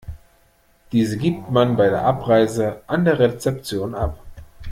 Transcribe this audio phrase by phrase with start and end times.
[0.91, 4.17] Diese gibt man bei der Abreise an der Rezeption ab.